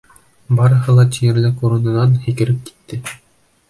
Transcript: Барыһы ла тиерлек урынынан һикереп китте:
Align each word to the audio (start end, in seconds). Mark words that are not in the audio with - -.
Барыһы 0.59 0.95
ла 1.01 1.05
тиерлек 1.17 1.63
урынынан 1.69 2.19
һикереп 2.27 2.69
китте: 2.71 3.05